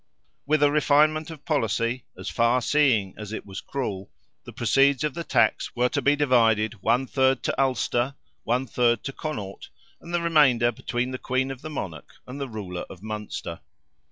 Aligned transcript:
With 0.47 0.63
a 0.63 0.71
refinement 0.71 1.29
of 1.29 1.45
policy, 1.45 2.05
as 2.17 2.27
far 2.27 2.63
seeing 2.63 3.13
as 3.19 3.31
it 3.31 3.45
was 3.45 3.61
cruel, 3.61 4.09
the 4.45 4.51
proceeds 4.51 5.03
of 5.03 5.13
the 5.13 5.23
tax 5.23 5.75
were 5.75 5.89
to 5.89 6.01
be 6.01 6.15
divided 6.15 6.81
one 6.81 7.05
third 7.05 7.43
to 7.43 7.61
Ulster, 7.61 8.15
one 8.43 8.65
third 8.65 9.03
to 9.03 9.13
Connaught, 9.13 9.69
and 9.99 10.11
the 10.11 10.19
remainder 10.23 10.71
between 10.71 11.11
the 11.11 11.19
Queen 11.19 11.51
of 11.51 11.61
the 11.61 11.69
Monarch 11.69 12.15
and 12.25 12.41
the 12.41 12.49
ruler 12.49 12.81
of 12.89 13.03
Munster. 13.03 13.59